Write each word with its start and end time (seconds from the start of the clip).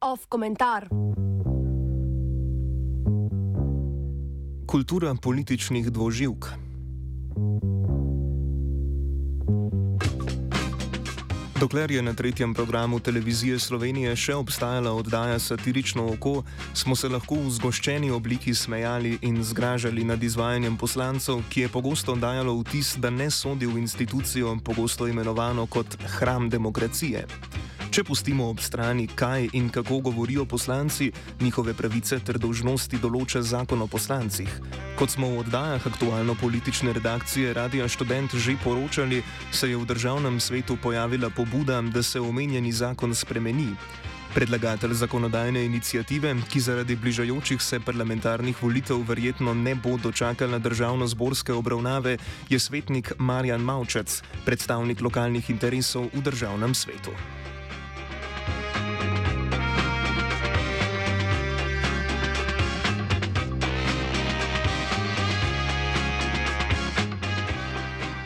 Off 0.00 0.26
komentar. 0.28 0.88
Kultura 4.66 5.14
političnih 5.14 5.90
dvoživk. 5.90 6.61
Dokler 11.62 11.90
je 11.90 12.02
na 12.02 12.14
tretjem 12.14 12.54
programu 12.54 12.98
televizije 13.00 13.54
Slovenije 13.58 14.16
še 14.18 14.34
obstajala 14.34 14.90
oddaja 14.98 15.38
Satirično 15.38 16.08
oko, 16.10 16.42
smo 16.74 16.96
se 16.98 17.06
lahko 17.08 17.38
v 17.38 17.52
zgoščeni 17.54 18.10
obliki 18.10 18.50
smejali 18.54 19.12
in 19.22 19.38
zgražali 19.46 20.02
nad 20.04 20.22
izvajanjem 20.22 20.74
poslancev, 20.76 21.44
ki 21.54 21.60
je 21.60 21.68
pogosto 21.70 22.18
dajalo 22.18 22.56
vtis, 22.64 22.96
da 22.98 23.14
ne 23.14 23.30
sodi 23.30 23.70
v 23.70 23.78
institucijo, 23.78 24.56
pogosto 24.64 25.06
imenovano 25.06 25.66
kot 25.70 25.94
hram 26.18 26.50
demokracije. 26.50 27.26
Če 27.92 28.06
pustimo 28.08 28.46
ob 28.48 28.60
strani, 28.64 29.04
kaj 29.04 29.50
in 29.52 29.66
kako 29.68 29.98
govorijo 30.06 30.46
poslanci, 30.48 31.10
njihove 31.40 31.74
pravice 31.76 32.16
ter 32.24 32.38
dožnosti 32.40 32.96
določa 32.96 33.42
zakon 33.44 33.84
o 33.84 33.88
poslancih. 33.92 34.48
Kot 34.96 35.12
smo 35.12 35.28
v 35.28 35.42
oddajah 35.42 35.88
aktualno-politične 35.90 36.94
redakcije 36.96 37.52
Radia 37.52 37.84
Student 37.92 38.32
že 38.32 38.56
poročali, 38.64 39.20
se 39.52 39.68
je 39.68 39.76
v 39.76 39.84
državnem 39.84 40.40
svetu 40.40 40.78
pojavila 40.80 41.28
pobuda, 41.28 41.82
da 41.82 42.00
se 42.02 42.20
omenjeni 42.20 42.72
zakon 42.72 43.12
spremeni. 43.12 43.76
Predlagatelj 44.32 44.96
zakonodajne 44.96 45.66
inicijative, 45.68 46.32
ki 46.48 46.64
zaradi 46.64 46.96
bližajočih 46.96 47.60
se 47.60 47.76
parlamentarnih 47.80 48.56
volitev 48.62 49.04
verjetno 49.04 49.52
ne 49.52 49.76
bo 49.76 49.98
dočakal 50.00 50.48
na 50.48 50.56
državno-zborske 50.64 51.52
obravnave, 51.52 52.16
je 52.48 52.58
svetnik 52.58 53.12
Marjan 53.18 53.60
Maučec, 53.60 54.22
predstavnik 54.48 55.04
lokalnih 55.04 55.50
interesov 55.52 56.08
v 56.16 56.24
državnem 56.24 56.72
svetu. 56.72 57.12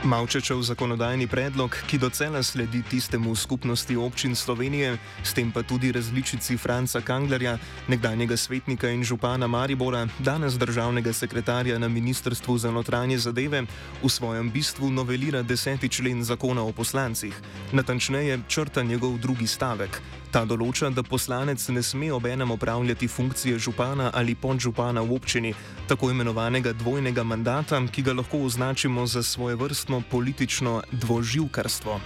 Mavčečev 0.06 0.62
zakonodajni 0.62 1.26
predlog, 1.26 1.74
ki 1.90 1.98
docela 1.98 2.38
sledi 2.42 2.78
tistemu 2.86 3.34
skupnosti 3.34 3.96
občin 3.96 4.36
Slovenije, 4.38 4.98
s 5.24 5.34
tem 5.34 5.50
pa 5.50 5.66
tudi 5.66 5.90
različici 5.92 6.56
Franca 6.56 7.00
Kanglerja, 7.00 7.58
nekdanjega 7.88 8.36
svetnika 8.36 8.86
in 8.88 9.02
župana 9.04 9.46
Maribora, 9.50 10.06
danes 10.18 10.54
državnega 10.54 11.12
sekretarja 11.12 11.78
na 11.78 11.88
Ministrstvu 11.88 12.58
za 12.58 12.70
notranje 12.70 13.18
zadeve, 13.18 13.66
v 14.02 14.08
svojem 14.08 14.50
bistvu 14.50 14.90
novelira 14.90 15.42
deseti 15.42 15.88
člen 15.88 16.22
zakona 16.24 16.62
o 16.62 16.72
poslancih, 16.72 17.34
natančneje 17.72 18.38
črta 18.48 18.82
njegov 18.82 19.18
drugi 19.18 19.46
stavek. 19.46 20.00
Ta 20.30 20.44
določa, 20.44 20.91
da 20.91 21.02
poslanec 21.06 21.62
ne 21.72 21.82
sme 21.82 22.10
obenem 22.12 22.50
opravljati 22.50 23.08
funkcije 23.08 23.58
župana 23.58 24.10
ali 24.14 24.34
podžupana 24.34 25.00
v 25.00 25.16
občini, 25.16 25.55
tako 25.88 26.10
imenovanega 26.10 26.72
dvojnega 26.72 27.24
mandata, 27.24 27.80
ki 27.92 28.02
ga 28.02 28.12
lahko 28.12 28.44
označimo 28.44 29.06
za 29.06 29.22
svoje 29.22 29.56
vrstno 29.56 30.02
politično 30.10 30.83
dvoživkarstvo. 30.92 32.00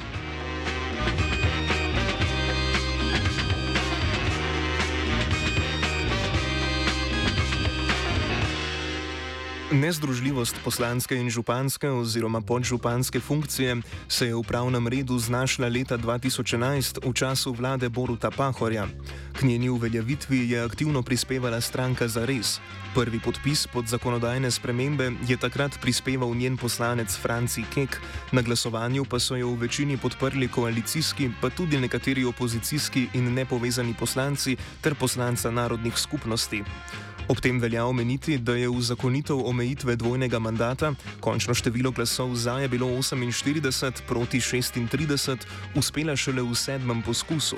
Nezdružljivost 9.72 10.56
poslanske 10.64 11.14
in 11.16 11.30
županske 11.30 11.90
oziroma 11.90 12.40
podžupanske 12.40 13.20
funkcije 13.20 13.76
se 14.08 14.26
je 14.26 14.34
v 14.34 14.42
pravnem 14.42 14.88
redu 14.88 15.18
znašla 15.18 15.68
leta 15.68 15.98
2011 15.98 16.98
v 17.06 17.12
času 17.14 17.52
vlade 17.52 17.88
Boruta 17.88 18.30
Pahorja. 18.30 18.88
K 19.38 19.42
njeni 19.42 19.68
uveljavitvi 19.68 20.50
je 20.50 20.64
aktivno 20.64 21.02
prispevala 21.02 21.60
stranka 21.60 22.08
za 22.08 22.24
res. 22.26 22.58
Prvi 22.94 23.20
podpis 23.20 23.66
pod 23.66 23.86
zakonodajne 23.86 24.50
spremembe 24.50 25.12
je 25.28 25.36
takrat 25.36 25.78
prispeval 25.80 26.34
njen 26.34 26.56
poslanec 26.56 27.16
Franci 27.16 27.62
Kek, 27.74 28.00
na 28.32 28.42
glasovanju 28.42 29.04
pa 29.04 29.18
so 29.18 29.36
jo 29.36 29.54
v 29.54 29.60
večini 29.60 29.96
podprli 29.96 30.48
koalicijski, 30.48 31.30
pa 31.40 31.50
tudi 31.50 31.78
nekateri 31.78 32.24
opozicijski 32.24 33.06
in 33.14 33.34
nepovezani 33.34 33.94
poslanci 33.94 34.56
ter 34.80 34.94
poslanca 34.94 35.50
narodnih 35.50 35.98
skupnosti. 35.98 36.64
Ob 37.30 37.38
tem 37.38 37.60
velja 37.62 37.84
omeniti, 37.86 38.38
da 38.42 38.56
je 38.58 38.66
v 38.66 38.80
zakonitev 38.82 39.38
omejitve 39.46 39.94
dvojnega 39.96 40.38
mandata 40.42 40.88
končno 41.22 41.54
število 41.54 41.92
glasov 41.94 42.34
za 42.34 42.58
je 42.58 42.68
bilo 42.68 42.88
48 42.90 44.02
proti 44.08 44.40
36, 44.40 45.46
uspela 45.78 46.16
šele 46.16 46.42
v 46.42 46.54
sedmem 46.58 47.02
poskusu. 47.02 47.56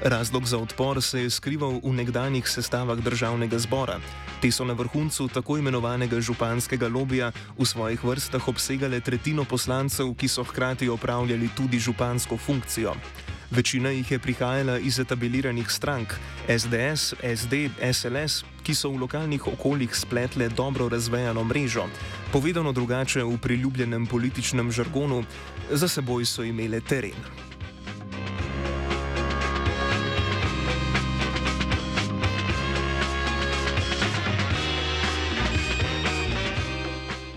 Razlog 0.00 0.46
za 0.46 0.58
odpor 0.58 1.02
se 1.02 1.20
je 1.20 1.30
skrival 1.30 1.84
v 1.84 1.92
nekdanjih 1.92 2.48
sestavah 2.48 2.98
državnega 2.98 3.58
zbora. 3.58 4.00
Te 4.40 4.48
so 4.48 4.64
na 4.64 4.72
vrhuncu 4.72 5.28
tako 5.28 5.58
imenovanega 5.60 6.20
županskega 6.20 6.88
lobija 6.88 7.32
v 7.58 7.68
svojih 7.68 8.04
vrstah 8.04 8.48
obsegale 8.48 9.00
tretjino 9.00 9.44
poslancev, 9.44 10.08
ki 10.16 10.28
so 10.28 10.44
hkrati 10.44 10.88
opravljali 10.88 11.50
tudi 11.56 11.78
župansko 11.78 12.36
funkcijo. 12.36 12.96
Večina 13.52 13.90
jih 13.90 14.10
je 14.10 14.18
prihajala 14.18 14.78
iz 14.78 14.98
etabliranih 14.98 15.70
strank 15.70 16.14
SDS, 16.48 17.14
SD, 17.36 17.68
SLS, 17.92 18.44
ki 18.64 18.74
so 18.74 18.88
v 18.88 19.02
lokalnih 19.04 19.46
okoljih 19.46 19.92
spletle 19.96 20.48
dobro 20.48 20.88
razvejano 20.88 21.44
mrežo. 21.44 21.84
Povedano 22.32 22.72
drugače 22.72 23.24
v 23.24 23.36
priljubljenem 23.38 24.06
političnem 24.06 24.72
žargonu, 24.72 25.24
za 25.70 25.88
seboj 25.88 26.24
so 26.24 26.42
imele 26.42 26.80
teren. 26.80 27.51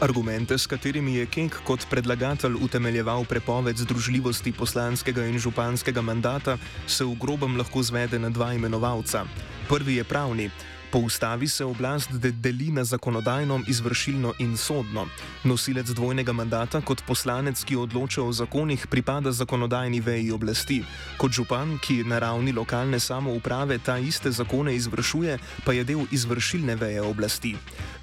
Argumente, 0.06 0.54
s 0.54 0.70
katerimi 0.70 1.16
je 1.16 1.26
Keng 1.26 1.50
kot 1.66 1.88
predlagatelj 1.90 2.60
utemeljeval 2.62 3.26
prepoved 3.26 3.78
združljivosti 3.78 4.52
poslanskega 4.54 5.26
in 5.26 5.40
županskega 5.42 6.02
mandata, 6.02 6.60
se 6.86 7.02
v 7.02 7.18
grobem 7.18 7.58
lahko 7.58 7.82
zvede 7.82 8.20
na 8.22 8.30
dva 8.30 8.54
imenovalca. 8.54 9.26
Prvi 9.66 9.98
je 9.98 10.04
pravni. 10.04 10.50
Po 10.96 11.00
ustavi 11.00 11.48
se 11.48 11.66
oblast 11.66 12.12
deli 12.12 12.72
na 12.72 12.84
zakonodajno, 12.84 13.60
izvršilno 13.68 14.34
in 14.40 14.58
sodno. 14.58 15.08
Nosilec 15.44 15.90
dvojnega 15.90 16.34
mandata 16.34 16.80
kot 16.82 17.02
poslanec, 17.08 17.64
ki 17.64 17.76
odloča 17.76 18.24
o 18.24 18.32
zakonih, 18.32 18.88
pripada 18.88 19.32
zakonodajni 19.32 20.00
veji 20.00 20.32
oblasti. 20.32 20.78
Kot 21.18 21.32
župan, 21.32 21.76
ki 21.84 22.04
na 22.08 22.20
ravni 22.20 22.54
lokalne 22.56 23.00
samouprave 23.00 23.78
ta 23.78 23.98
iste 23.98 24.32
zakone 24.32 24.76
izvršuje, 24.76 25.38
pa 25.66 25.74
je 25.74 25.84
del 25.84 26.06
izvršilne 26.12 26.76
veje 26.76 27.02
oblasti. 27.02 27.58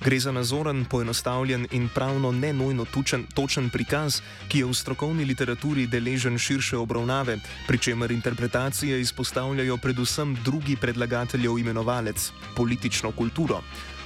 Gre 0.05 0.21
za 0.21 0.33
nazoren, 0.33 0.85
poenostavljen 0.85 1.67
in 1.73 1.89
pravno 1.95 2.33
ne 2.33 2.53
nujno 2.53 2.85
tučen, 2.85 3.25
točen 3.35 3.71
prikaz, 3.71 4.21
ki 4.49 4.59
je 4.59 4.69
v 4.69 4.75
strokovni 4.75 5.25
literaturi 5.25 5.87
deležen 5.87 6.39
širše 6.39 6.77
obravnave, 6.77 7.39
pri 7.67 7.79
čemer 7.79 8.13
interpretacije 8.13 9.01
izpostavljajo 9.01 9.77
predvsem 9.77 10.37
drugi 10.45 10.77
predlagateljev 10.77 11.59
imenovalec 11.59 12.31
politično 12.83 13.13
kulturo. 13.13 13.63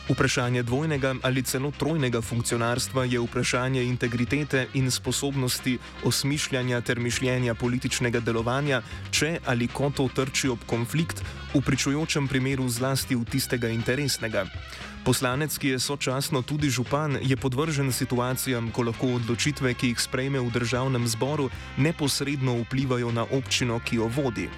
Vprašanje 0.09 0.63
dvojnega 0.63 1.15
ali 1.23 1.43
celo 1.43 1.71
trojnega 1.71 2.21
funkcionarstva 2.21 3.05
je 3.05 3.21
vprašanje 3.21 3.83
integritete 3.83 4.67
in 4.75 4.91
sposobnosti 4.91 5.79
osmišljanja 6.05 6.81
ter 6.81 7.01
mišljenja 7.01 7.55
političnega 7.55 8.21
delovanja, 8.21 8.83
če 9.11 9.39
ali 9.47 9.67
ko 9.67 9.91
to 9.91 10.09
trči 10.15 10.49
ob 10.49 10.59
konflikt, 10.67 11.23
v 11.55 11.61
pričujočem 11.61 12.29
primeru 12.29 12.69
zlasti 12.69 13.17
v 13.17 13.25
tistega 13.25 13.69
interesnega. 13.69 14.45
Poslanec, 15.05 15.59
ki 15.59 15.69
je 15.69 15.81
sočasno 15.81 16.43
tudi 16.43 16.71
župan, 16.71 17.19
je 17.23 17.37
podvržen 17.37 17.93
situacijam, 17.93 18.71
ko 18.71 18.83
lahko 18.83 19.15
odločitve, 19.17 19.75
ki 19.75 19.95
jih 19.95 20.01
sprejme 20.01 20.39
v 20.39 20.53
državnem 20.53 21.09
zboru, 21.09 21.51
neposredno 21.79 22.61
vplivajo 22.67 23.11
na 23.11 23.25
občino, 23.25 23.81
ki 23.81 23.97
jo 23.97 24.11
vodi. 24.11 24.51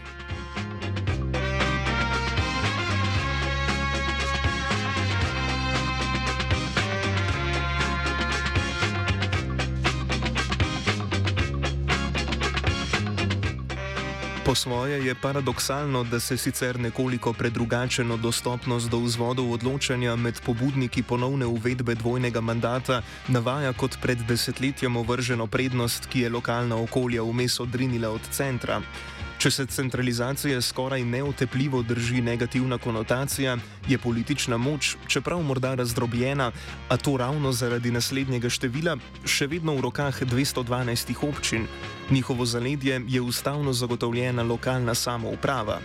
Po 14.48 14.54
svoje 14.54 15.04
je 15.04 15.14
paradoksalno, 15.14 16.04
da 16.04 16.20
se 16.20 16.36
sicer 16.36 16.80
nekoliko 16.80 17.32
predrugačeno 17.32 18.16
dostopnost 18.16 18.88
do 18.88 18.98
vzvodov 18.98 19.52
odločanja 19.52 20.16
med 20.16 20.40
pobudniki 20.40 21.02
ponovne 21.02 21.46
uvedbe 21.46 21.94
dvojnega 21.94 22.40
mandata 22.40 23.02
navaja 23.28 23.72
kot 23.72 23.98
pred 24.00 24.18
desetletjem 24.28 24.96
ovrženo 24.96 25.46
prednost, 25.46 26.06
ki 26.06 26.20
je 26.20 26.30
lokalna 26.30 26.80
okolja 26.80 27.22
vmes 27.22 27.60
odrinila 27.60 28.08
od 28.08 28.24
centra. 28.30 28.80
Če 29.38 29.50
se 29.54 29.64
centralizacije 29.70 30.62
skoraj 30.62 31.04
neotepljivo 31.04 31.82
drži 31.82 32.20
negativna 32.20 32.78
konotacija, 32.78 33.56
je 33.88 33.98
politična 33.98 34.56
moč, 34.56 34.96
čeprav 35.06 35.42
morda 35.42 35.74
razdrobljena, 35.78 36.50
a 36.88 36.96
to 36.96 37.16
ravno 37.16 37.52
zaradi 37.52 37.94
naslednjega 37.94 38.50
števila, 38.50 38.96
še 39.24 39.46
vedno 39.46 39.76
v 39.78 39.86
rokah 39.86 40.22
212 40.22 41.14
občin. 41.22 41.70
Njihovo 42.10 42.46
zaledje 42.46 43.00
je 43.06 43.20
ustavno 43.20 43.72
zagotovljena 43.72 44.42
lokalna 44.42 44.94
samouprava. 44.94 45.78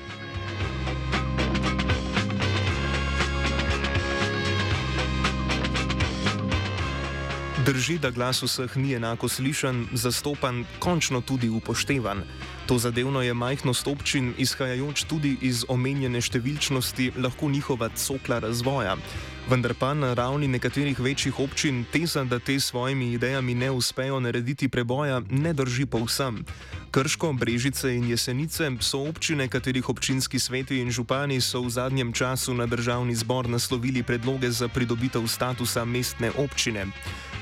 Drži, 7.65 7.95
da 7.98 8.10
glas 8.12 8.42
vseh 8.44 8.77
ni 8.77 8.94
enako 8.94 9.27
slišan, 9.27 9.86
zastopan, 9.94 10.65
končno 10.80 11.21
tudi 11.21 11.50
upoštevan. 11.50 12.24
To 12.68 12.77
zadevno 12.77 13.21
je 13.21 13.33
majhnost 13.33 13.88
občin, 13.88 14.33
izhajajoč 14.38 15.04
tudi 15.07 15.38
iz 15.42 15.63
omenjene 15.68 16.19
številčnosti, 16.21 17.13
lahko 17.15 17.48
njihova 17.48 17.88
cokla 17.95 18.42
razvoja. 18.44 18.98
Vendar 19.48 19.74
pa 19.80 19.94
na 19.94 20.12
ravni 20.13 20.48
nekaterih 20.48 21.00
večjih 21.00 21.39
občin 21.39 21.86
teza, 21.92 22.25
da 22.27 22.39
te 22.39 22.60
svojimi 22.60 23.13
idejami 23.13 23.56
ne 23.56 23.71
uspejo 23.71 24.19
narediti 24.19 24.68
preboja, 24.68 25.21
ne 25.30 25.54
drži 25.54 25.86
povsem. 25.86 26.44
Krško, 26.92 27.31
Brežice 27.33 27.95
in 27.95 28.09
Jesenice 28.12 28.68
so 28.81 29.06
občine, 29.07 29.48
katerih 29.48 29.89
občinski 29.89 30.39
sveti 30.39 30.81
in 30.83 30.92
župani 30.92 31.39
so 31.42 31.63
v 31.63 31.71
zadnjem 31.71 32.12
času 32.13 32.54
na 32.54 32.68
državni 32.68 33.16
zbor 33.16 33.50
naslovili 33.50 34.04
predloge 34.04 34.51
za 34.51 34.68
pridobitev 34.68 35.27
statusa 35.27 35.86
mestne 35.86 36.31
občine. 36.36 36.92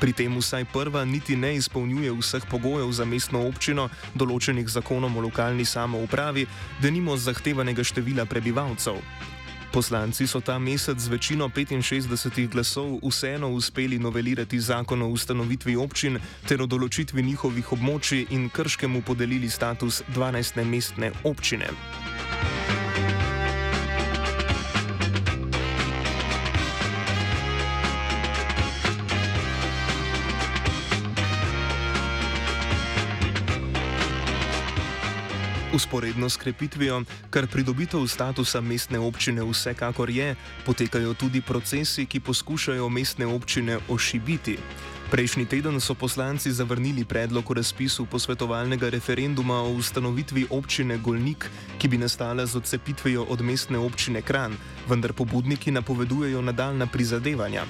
Pri 0.01 0.13
tem 0.17 0.33
vsaj 0.33 0.65
prva 0.73 1.05
niti 1.05 1.35
ne 1.37 1.53
izpolnjuje 1.55 2.11
vseh 2.17 2.45
pogojev 2.49 2.89
za 2.89 3.05
mestno 3.05 3.43
občino, 3.45 3.85
določenih 4.17 4.65
zakonom 4.65 5.17
o 5.17 5.21
lokalni 5.27 5.65
samoupravi, 5.65 6.47
da 6.81 6.89
nimo 6.89 7.13
zahtevanega 7.17 7.85
števila 7.85 8.25
prebivalcev. 8.25 8.97
Poslanci 9.71 10.25
so 10.27 10.41
ta 10.41 10.57
mesec 10.59 10.97
z 10.97 11.07
večino 11.07 11.47
65 11.47 12.49
glasov 12.49 12.97
vseeno 13.05 13.53
uspeli 13.53 13.99
novelirati 13.99 14.59
zakon 14.59 15.01
o 15.01 15.07
ustanovitvi 15.07 15.77
občin 15.77 16.19
ter 16.47 16.61
o 16.61 16.65
določitvi 16.65 17.21
njihovih 17.21 17.71
območij 17.71 18.25
in 18.33 18.49
krškemu 18.49 19.05
podelili 19.05 19.49
status 19.49 20.01
12. 20.17 20.65
mestne 20.65 21.11
občine. 21.23 21.69
Usporedno 35.73 36.29
s 36.29 36.37
krepitvijo, 36.37 37.03
kar 37.29 37.47
pridobitev 37.47 38.07
statusa 38.07 38.61
mestne 38.61 38.99
občine 38.99 39.43
vsekakor 39.43 40.09
je, 40.09 40.35
potekajo 40.65 41.13
tudi 41.13 41.41
procesi, 41.41 42.05
ki 42.05 42.19
poskušajo 42.19 42.89
mestne 42.89 43.25
občine 43.25 43.77
ošibiti. 43.89 44.57
Prejšnji 45.11 45.45
teden 45.45 45.79
so 45.79 45.95
poslanci 45.95 46.51
zavrnili 46.51 47.05
predlog 47.05 47.51
o 47.51 47.53
razpisu 47.53 48.05
posvetovalnega 48.05 48.89
referenduma 48.89 49.61
o 49.63 49.71
ustanovitvi 49.71 50.45
občine 50.49 50.97
Golnik, 50.97 51.49
ki 51.79 51.87
bi 51.87 51.97
nastala 51.97 52.45
z 52.45 52.55
odcepitvijo 52.55 53.23
od 53.23 53.41
mestne 53.41 53.77
občine 53.77 54.21
Kran, 54.21 54.55
vendar 54.89 55.13
pobudniki 55.13 55.71
napovedujejo 55.71 56.41
nadaljna 56.41 56.87
prizadevanja. 56.87 57.63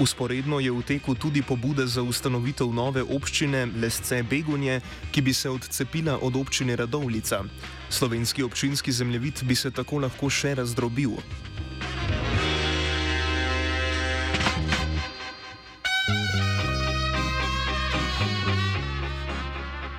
Usporedno 0.00 0.60
je 0.64 0.72
v 0.72 0.80
teku 0.80 1.12
tudi 1.14 1.42
pobuda 1.44 1.84
za 1.86 2.00
ustanovitev 2.02 2.72
nove 2.72 3.02
občine 3.04 3.68
Lesce 3.68 4.22
Begunje, 4.22 4.80
ki 5.12 5.20
bi 5.20 5.34
se 5.36 5.50
odcepila 5.50 6.18
od 6.22 6.36
občine 6.36 6.76
Radovlica. 6.76 7.44
Slovenski 7.90 8.42
občinski 8.42 8.92
zemljevid 8.92 9.44
bi 9.44 9.54
se 9.54 9.70
tako 9.70 9.98
lahko 9.98 10.30
še 10.30 10.54
razdrobil. 10.54 11.20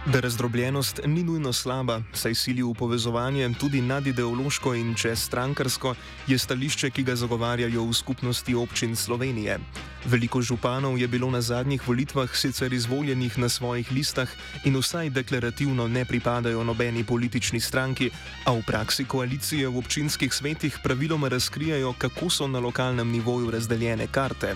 Da 0.06 0.20
razdrobljenost 0.20 1.00
ni 1.06 1.24
nujno 1.24 1.54
slaba, 1.54 2.02
saj 2.14 2.36
sili 2.36 2.64
v 2.64 2.74
povezovanje 2.74 3.54
tudi 3.60 3.82
nadideološko 3.82 4.74
in 4.74 4.96
čez 4.96 5.22
strankarsko, 5.22 5.94
je 6.28 6.38
stališče, 6.38 6.90
ki 6.90 7.04
ga 7.04 7.16
zagovarjajo 7.16 7.86
v 7.86 7.94
skupnosti 7.94 8.56
občin 8.56 8.96
Slovenije. 8.96 9.60
Veliko 10.06 10.42
županov 10.42 10.98
je 10.98 11.08
bilo 11.08 11.30
na 11.30 11.42
zadnjih 11.42 11.88
volitvah 11.88 12.34
sicer 12.36 12.74
izvoljenih 12.74 13.38
na 13.38 13.50
svojih 13.50 13.92
listah 13.92 14.30
in 14.66 14.78
vsaj 14.78 15.10
deklarativno 15.10 15.88
ne 15.88 16.06
pripadajo 16.06 16.64
nobeni 16.64 17.04
politični 17.04 17.60
stranki, 17.60 18.10
a 18.46 18.58
v 18.58 18.64
praksi 18.68 19.06
koalicije 19.06 19.70
v 19.70 19.78
občinskih 19.78 20.34
svetih 20.34 20.80
praviloma 20.84 21.30
razkrijajo, 21.30 21.94
kako 21.94 22.30
so 22.30 22.48
na 22.48 22.60
lokalnem 22.60 23.12
nivoju 23.12 23.52
razdeljene 23.52 24.08
karte. 24.08 24.56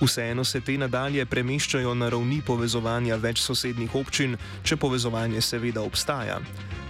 Vseeno 0.00 0.44
se 0.44 0.60
te 0.60 0.76
nadalje 0.78 1.24
premeščajo 1.26 1.94
na 1.94 2.08
ravni 2.08 2.38
povezovanja 2.46 3.16
več 3.18 3.40
sosednjih 3.42 3.96
občin, 3.98 4.36
če 4.62 4.76
povezovanje 4.78 5.42
seveda 5.42 5.82
obstaja. 5.82 6.38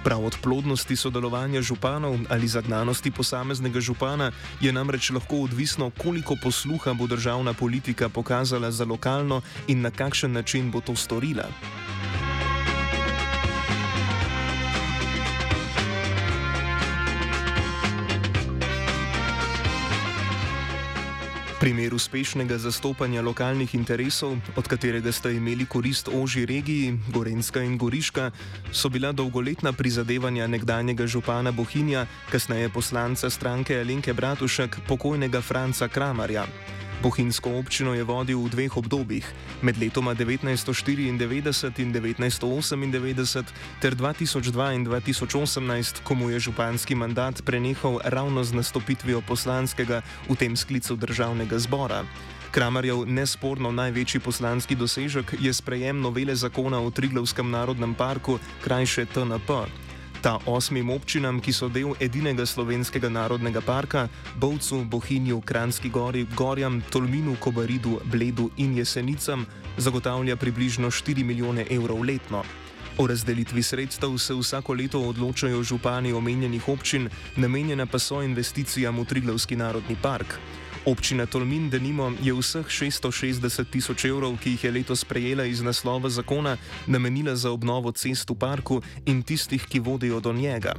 Prav 0.04 0.26
od 0.28 0.36
plodnosti 0.42 0.96
sodelovanja 0.96 1.62
županov 1.64 2.18
ali 2.28 2.48
zagnanosti 2.48 3.10
posameznega 3.10 3.80
župana 3.80 4.30
je 4.60 4.72
namreč 4.72 5.10
lahko 5.10 5.40
odvisno, 5.48 5.90
koliko 5.90 6.36
posluha 6.42 6.92
bo 6.94 7.06
državna 7.06 7.52
politika 7.52 8.08
pokazala 8.08 8.70
za 8.70 8.84
lokalno 8.84 9.40
in 9.66 9.80
na 9.80 9.90
kakšen 9.90 10.32
način 10.32 10.70
bo 10.70 10.80
to 10.80 10.96
storila. 10.96 11.48
Primer 21.58 21.90
uspešnega 21.90 22.54
zastopanja 22.54 23.18
lokalnih 23.18 23.74
interesov, 23.74 24.38
od 24.54 24.68
katerega 24.70 25.10
sta 25.10 25.30
imeli 25.34 25.66
korist 25.66 26.06
oži 26.06 26.46
regiji, 26.46 26.94
Gorenska 27.10 27.58
in 27.66 27.74
Goriška, 27.74 28.30
so 28.70 28.86
bila 28.88 29.10
dolgoletna 29.12 29.72
prizadevanja 29.72 30.46
nekdanjega 30.46 31.06
župana 31.06 31.50
Bohinja, 31.50 32.06
kasneje 32.30 32.68
poslanca 32.70 33.30
stranke 33.30 33.80
Alenke 33.80 34.14
Bratušek, 34.14 34.78
pokojnega 34.86 35.42
Franca 35.42 35.88
Kramarja. 35.88 36.46
Bohinjsko 36.98 37.62
občino 37.62 37.94
je 37.94 38.02
vodil 38.02 38.42
v 38.42 38.50
dveh 38.50 38.74
obdobjih, 38.74 39.22
med 39.62 39.78
letoma 39.78 40.18
1994 40.18 41.06
in 41.06 41.14
1998 41.14 43.46
ter 43.78 43.94
2002 43.94 44.74
in 44.74 44.82
2018, 44.82 46.02
ko 46.02 46.12
mu 46.14 46.30
je 46.34 46.50
županski 46.50 46.98
mandat 46.98 47.38
prenehal 47.46 48.02
ravno 48.02 48.42
z 48.42 48.50
nastopitvijo 48.52 49.22
poslanskega 49.22 50.02
v 50.26 50.34
tem 50.34 50.58
sklicu 50.58 50.98
državnega 50.98 51.58
zbora. 51.62 52.02
Kramarjev 52.50 53.06
nesporno 53.06 53.70
največji 53.70 54.20
poslanski 54.20 54.74
dosežek 54.74 55.38
je 55.38 55.54
sprejem 55.54 56.00
novele 56.00 56.34
zakona 56.34 56.82
o 56.82 56.90
Triglavskem 56.90 57.50
narodnem 57.50 57.94
parku, 57.94 58.38
krajše 58.64 59.06
TNP. 59.06 59.70
Ta 60.22 60.38
osmim 60.46 60.90
občinam, 60.90 61.38
ki 61.40 61.52
so 61.54 61.68
del 61.70 61.92
edinega 62.02 62.46
slovenskega 62.46 63.08
narodnega 63.08 63.60
parka, 63.62 64.08
Bovcu, 64.34 64.82
Bohinju, 64.84 65.40
Kranski 65.46 65.90
gori, 65.94 66.26
Gorjam, 66.34 66.80
Tolminu, 66.90 67.36
Kobaridu, 67.40 68.00
Bledu 68.04 68.50
in 68.56 68.74
Jesenicam, 68.76 69.46
zagotavlja 69.76 70.36
približno 70.36 70.90
4 70.90 71.24
milijone 71.24 71.66
evrov 71.70 72.02
letno. 72.02 72.42
O 72.98 73.06
razdelitvi 73.06 73.62
sredstev 73.62 74.18
se 74.18 74.34
vsako 74.34 74.74
leto 74.74 75.00
odločajo 75.00 75.62
župani 75.62 76.12
omenjenih 76.12 76.68
občin, 76.68 77.08
namenjena 77.36 77.86
pa 77.86 77.98
so 77.98 78.22
investicijam 78.22 78.98
v 78.98 79.04
Triglavski 79.04 79.56
narodni 79.56 79.96
park. 80.02 80.34
Občina 80.88 81.26
Tolmin, 81.26 81.68
denimo, 81.68 82.12
je 82.22 82.32
vseh 82.32 82.64
660 82.64 83.68
tisoč 83.68 84.06
evrov, 84.08 84.38
ki 84.40 84.54
jih 84.56 84.64
je 84.64 84.70
letos 84.72 85.04
prejela 85.04 85.44
iz 85.44 85.60
naslova 85.60 86.08
zakona, 86.08 86.56
namenila 86.86 87.36
za 87.36 87.52
obnovo 87.52 87.92
cest 87.92 88.30
v 88.32 88.36
parku 88.40 88.80
in 89.04 89.20
tistih, 89.20 89.60
ki 89.68 89.84
vodijo 89.84 90.20
do 90.24 90.32
njega. 90.32 90.72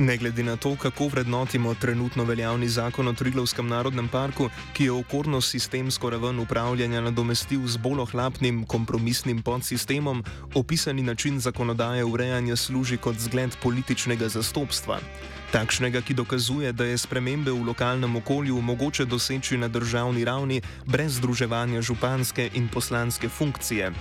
Ne 0.00 0.16
glede 0.16 0.42
na 0.42 0.56
to, 0.56 0.76
kako 0.76 1.08
vrednotimo 1.08 1.74
trenutno 1.74 2.24
veljavni 2.24 2.68
zakon 2.68 3.08
o 3.08 3.12
Triglavskem 3.12 3.68
narodnem 3.68 4.08
parku, 4.08 4.48
ki 4.72 4.84
je 4.84 4.92
okorno 4.92 5.40
sistemsko 5.40 6.10
raven 6.10 6.38
upravljanja 6.38 7.00
nadomestil 7.00 7.66
z 7.66 7.76
bolj 7.76 8.00
ohlapnim 8.00 8.64
kompromisnim 8.64 9.42
podsistemom, 9.42 10.24
opisani 10.54 11.02
način 11.02 11.40
zakonodaje 11.40 12.04
urejanja 12.04 12.56
služi 12.56 12.96
kot 12.96 13.16
zgled 13.16 13.56
političnega 13.62 14.28
zastopstva. 14.28 14.98
Takšnega, 15.52 16.00
ki 16.00 16.14
dokazuje, 16.14 16.72
da 16.72 16.84
je 16.84 16.98
spremembe 16.98 17.52
v 17.52 17.64
lokalnem 17.66 18.16
okolju 18.16 18.60
mogoče 18.60 19.04
doseči 19.04 19.58
na 19.58 19.68
državni 19.68 20.24
ravni 20.24 20.62
brez 20.86 21.20
združevanja 21.20 21.82
županske 21.82 22.50
in 22.54 22.68
poslanske 22.68 23.28
funkcije. 23.28 23.92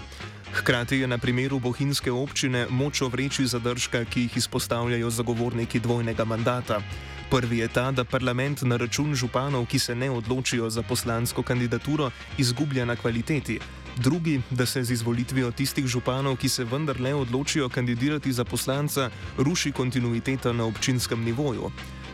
Hkrati 0.54 0.98
je 0.98 1.08
na 1.08 1.18
primeru 1.18 1.60
bohinjske 1.60 2.12
občine 2.12 2.66
moč 2.70 3.02
ovreči 3.02 3.46
zadržka, 3.48 4.06
ki 4.06 4.22
jih 4.22 4.38
izpostavljajo 4.38 5.10
zagovorniki 5.10 5.80
dvojnega 5.80 6.26
mandata. 6.26 6.82
Prvi 7.30 7.58
je 7.58 7.68
ta, 7.68 7.92
da 7.92 8.04
parlament 8.04 8.62
na 8.62 8.78
račun 8.78 9.14
županov, 9.16 9.66
ki 9.66 9.80
se 9.80 9.96
ne 9.96 10.10
odločijo 10.12 10.70
za 10.70 10.82
poslansko 10.82 11.44
kandidaturo, 11.44 12.10
izgublja 12.38 12.86
na 12.86 12.96
kvaliteti. 12.96 13.60
Drugi, 13.98 14.42
da 14.50 14.66
se 14.66 14.84
z 14.84 14.92
izvolitvijo 14.92 15.52
tistih 15.52 15.86
županov, 15.86 16.38
ki 16.38 16.50
se 16.50 16.64
vendar 16.64 17.02
le 17.02 17.14
odločijo 17.14 17.70
kandidirati 17.70 18.34
za 18.34 18.44
poslanca, 18.44 19.10
ruši 19.38 19.72
kontinuiteta 19.72 20.54
na 20.54 20.66
občinskem 20.66 21.24
nivoju. 21.24 21.72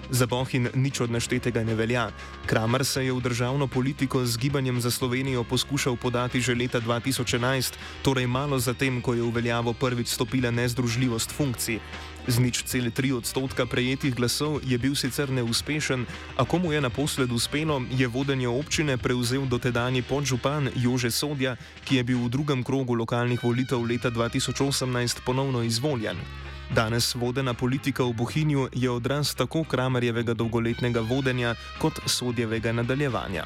Za 0.10 0.30
Bohin 0.30 0.70
nič 0.78 1.02
od 1.02 1.10
naštetega 1.10 1.66
ne 1.66 1.74
velja. 1.74 2.14
Kramer 2.46 2.86
se 2.86 3.06
je 3.06 3.14
v 3.14 3.22
državno 3.22 3.68
politiko 3.68 4.22
z 4.26 4.38
gibanjem 4.38 4.78
za 4.82 4.92
Slovenijo 4.92 5.44
poskušal 5.44 5.98
podati 5.98 6.42
že 6.42 6.54
leta 6.54 6.78
2011, 6.78 7.74
torej 8.06 8.28
malo 8.30 8.60
zatem, 8.60 9.02
ko 9.02 9.18
je 9.18 9.26
v 9.26 9.34
veljavo 9.34 9.74
prvič 9.74 10.14
stopila 10.14 10.52
nezdružljivost 10.54 11.34
funkcij. 11.34 11.80
Z 12.26 12.42
nič 12.42 12.66
cele 12.66 12.90
tri 12.90 13.14
odstotka 13.14 13.66
prejetih 13.66 14.14
glasov 14.14 14.62
je 14.66 14.78
bil 14.78 14.98
sicer 14.98 15.30
neuspešen, 15.30 16.06
a 16.38 16.46
komu 16.46 16.74
je 16.74 16.82
naposled 16.82 17.30
uspelo, 17.30 17.82
je 17.90 18.08
vodenje 18.08 18.50
občine 18.50 18.98
prevzel 18.98 19.46
dotedajni 19.46 20.02
podžupan 20.02 20.70
Jože 20.74 21.14
Sodja, 21.14 21.58
ki 21.86 22.02
je 22.02 22.04
bil 22.04 22.22
v 22.26 22.30
drugem 22.30 22.62
krogu 22.66 22.94
lokalnih 22.94 23.42
volitev 23.42 23.82
leta 23.82 24.10
2018 24.10 25.26
ponovno 25.26 25.62
izvoljen. 25.62 26.45
Danes 26.70 27.16
vodena 27.16 27.54
politika 27.54 28.04
v 28.04 28.14
Bohinju 28.14 28.70
je 28.74 28.90
odraz 28.90 29.36
tako 29.36 29.64
Kramerjevega 29.64 30.34
dolgoletnega 30.34 31.00
vodenja 31.00 31.56
kot 31.80 32.00
sodjevega 32.06 32.72
nadaljevanja. 32.72 33.46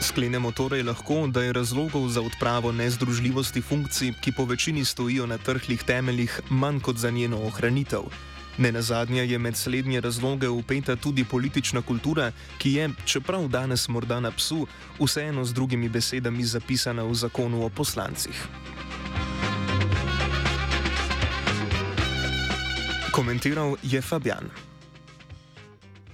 Sklenemo 0.00 0.50
torej 0.52 0.82
lahko, 0.82 1.26
da 1.26 1.42
je 1.42 1.52
razlogov 1.52 2.08
za 2.08 2.20
odpravo 2.20 2.72
nezdružljivosti 2.72 3.62
funkcij, 3.62 4.12
ki 4.20 4.32
po 4.32 4.44
večini 4.44 4.84
stojijo 4.84 5.26
na 5.26 5.38
trhlih 5.38 5.82
temeljih, 5.82 6.40
manj 6.50 6.80
kot 6.80 6.96
za 6.96 7.10
njeno 7.10 7.40
ohranitev. 7.46 8.31
Ne 8.58 8.72
na 8.72 8.82
zadnje 8.82 9.26
je 9.26 9.38
med 9.38 9.56
slednje 9.56 10.00
razloge 10.00 10.48
upeta 10.48 10.96
tudi 10.96 11.24
politična 11.24 11.82
kultura, 11.82 12.32
ki 12.58 12.72
je, 12.72 12.90
čeprav 13.04 13.48
danes 13.48 13.88
morda 13.88 14.20
na 14.20 14.30
psu, 14.30 14.66
vseeno 15.00 15.44
z 15.44 15.52
drugimi 15.52 15.88
besedami 15.88 16.44
zapisana 16.44 17.02
v 17.02 17.14
zakonu 17.14 17.64
o 17.64 17.68
poslancih. 17.68 18.46
Komentiral 23.12 23.76
je 23.82 24.02
Fabian. 24.02 24.71